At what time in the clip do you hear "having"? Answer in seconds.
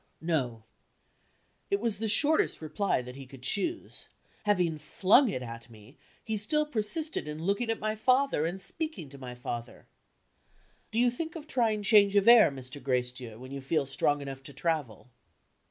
4.45-4.79